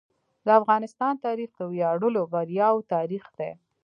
[0.45, 3.51] د افغانستان تاریخ د ویاړلو بریاوو تاریخ دی.